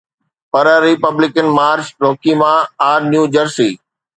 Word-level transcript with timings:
per 0.51 0.65
Republican 0.85 1.47
Marge 1.57 1.85
Roukema, 2.03 2.51
R New 2.89 3.23
Jersey 3.33 3.69